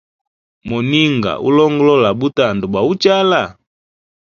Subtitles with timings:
[0.67, 3.41] Moninga ulongolola butanda bwa uchala?